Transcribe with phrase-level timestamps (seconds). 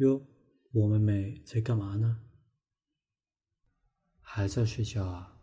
[0.00, 0.26] 哟，
[0.72, 2.22] 我妹妹在干嘛呢？
[4.22, 5.42] 还在睡觉啊？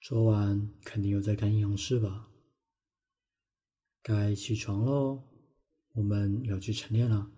[0.00, 2.28] 昨晚肯定又在干阴阳师吧？
[4.02, 5.22] 该起床喽，
[5.92, 7.30] 我们要去晨练了。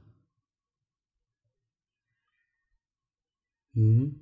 [3.74, 4.18] 嗯，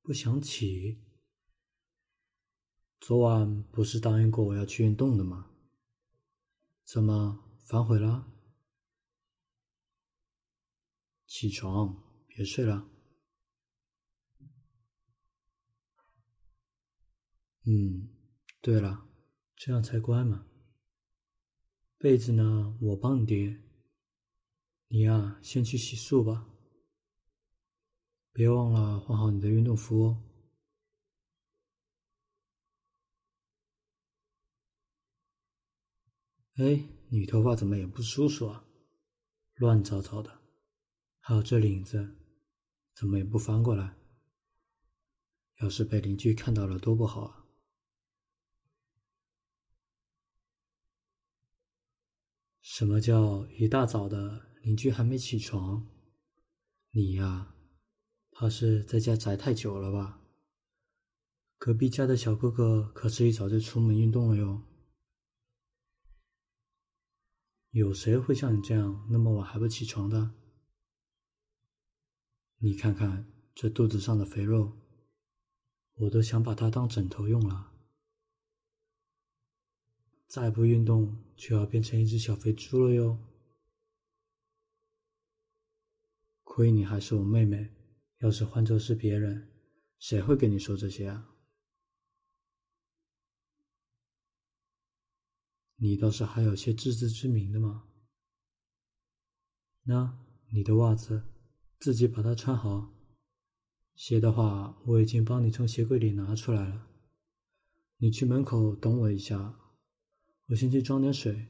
[0.00, 1.04] 不想起？
[2.98, 5.50] 昨晚不是答应过我要去运动的吗？
[6.84, 8.32] 怎么反悔了？
[11.26, 12.88] 起床，别睡了。
[17.64, 18.08] 嗯，
[18.60, 19.08] 对了，
[19.56, 20.46] 这样才乖嘛。
[21.98, 23.60] 被子呢，我帮你叠。
[24.88, 26.48] 你呀，先去洗漱吧。
[28.32, 30.22] 别忘了换好你的运动服哦。
[36.54, 38.64] 哎，你头发怎么也不梳梳啊？
[39.56, 40.45] 乱糟糟的。
[41.28, 42.14] 还有这领子，
[42.94, 43.96] 怎么也不翻过来？
[45.56, 47.46] 要是被邻居看到了，多不好啊！
[52.60, 55.90] 什么叫一大早的邻居还没起床？
[56.92, 57.56] 你呀，
[58.30, 60.22] 怕是在家宅太久了吧？
[61.58, 64.62] 隔壁家的小哥哥可是一早就出门运动了哟。
[67.70, 70.32] 有谁会像你这样那么晚还不起床的？
[72.58, 74.72] 你看看这肚子上的肥肉，
[75.94, 77.72] 我都想把它当枕头用了。
[80.26, 83.18] 再不运动，就要变成一只小肥猪了哟！
[86.42, 87.70] 亏你还是我妹妹，
[88.18, 89.52] 要是换做是别人，
[89.98, 91.36] 谁会跟你说这些啊？
[95.76, 97.86] 你倒是还有些自知之明的嘛！
[99.82, 100.18] 那
[100.48, 101.35] 你的袜子。
[101.78, 102.94] 自己把它穿好，
[103.94, 106.88] 鞋的话我已经帮你从鞋柜里拿出来了。
[107.98, 109.58] 你去门口等我一下，
[110.46, 111.46] 我先去装点水。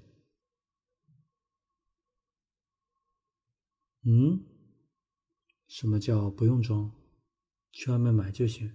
[4.03, 4.45] 嗯？
[5.67, 6.93] 什么叫不用装？
[7.73, 8.73] 去外面买就行。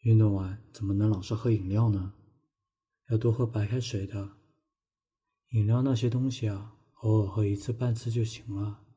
[0.00, 2.14] 运动完怎么能老是喝饮料呢？
[3.08, 4.36] 要多喝白开水的。
[5.50, 8.87] 饮料那些东西啊，偶尔喝一次半次就行了。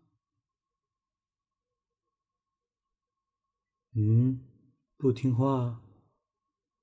[3.94, 4.40] 嗯，
[4.96, 5.82] 不听话，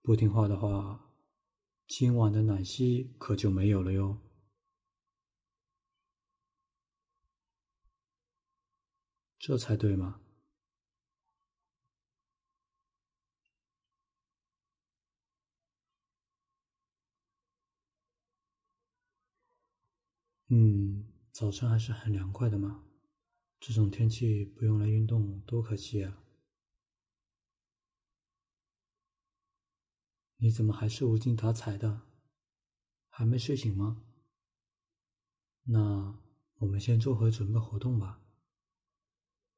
[0.02, 1.14] 不听话的话，
[1.86, 4.20] 今晚的奶昔可就没有了哟。
[9.38, 10.20] 这才对嘛。
[20.50, 22.84] 嗯，早晨还是很凉快的嘛。
[23.60, 26.22] 这种天气不用来运动，多可惜啊。
[30.40, 32.02] 你怎么还是无精打采的？
[33.08, 34.04] 还没睡醒吗？
[35.64, 36.16] 那
[36.58, 38.20] 我们先做会准备活动吧。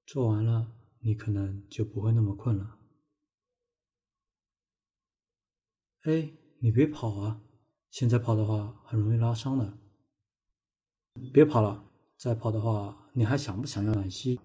[0.06, 2.78] 做完了，你可能就不会那么困了。
[6.04, 7.42] 哎，你别跑啊！
[7.91, 9.78] 现在跑的话很容易拉伤的。
[11.30, 14.41] 别跑了，再跑的话，你还想不想要奶昔？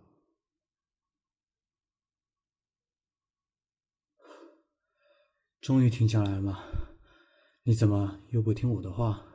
[5.65, 6.63] 终于停下来了吗？
[7.63, 9.25] 你怎么又不听我的话？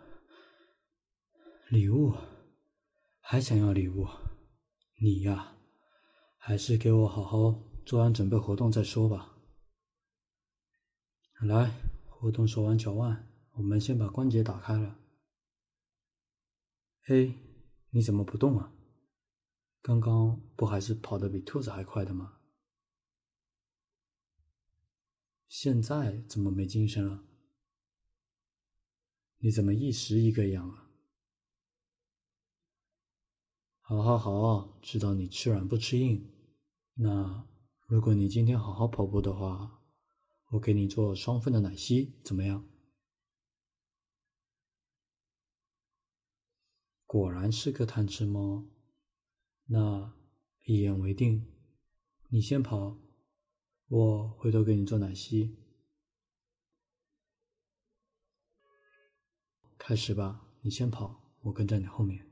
[1.68, 2.14] 礼物，
[3.18, 4.06] 还想要礼物？
[5.00, 5.56] 你呀，
[6.36, 9.34] 还是给我好好做完准备活动再说吧。
[11.40, 11.72] 来，
[12.08, 15.00] 活动手腕、脚腕，我们先把关节打开了。
[17.08, 17.34] 哎，
[17.90, 18.72] 你怎么不动啊？
[19.82, 22.39] 刚刚不还是跑得比兔子还快的吗？
[25.50, 27.24] 现在怎么没精神了？
[29.38, 30.92] 你怎么一时一个样啊？
[33.80, 36.24] 好好好，知道你吃软不吃硬。
[36.94, 37.48] 那
[37.88, 39.82] 如果你今天好好跑步的话，
[40.50, 42.64] 我给你做双份的奶昔，怎么样？
[47.04, 48.64] 果然是个贪吃猫。
[49.64, 50.14] 那
[50.62, 51.44] 一言为定，
[52.28, 52.96] 你先跑。
[53.90, 55.58] 我回头给你做奶昔，
[59.76, 62.29] 开始吧，你先跑，我跟在你后面。